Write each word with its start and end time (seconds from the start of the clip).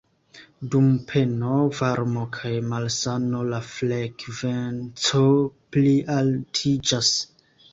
Dum 0.75 0.85
peno, 1.11 1.51
varmo 1.79 2.23
kaj 2.39 2.53
malsano 2.71 3.43
la 3.51 3.61
frekvenco 3.67 5.23
plialtiĝas. 5.77 7.17